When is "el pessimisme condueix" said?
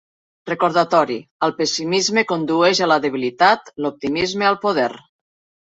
1.47-2.83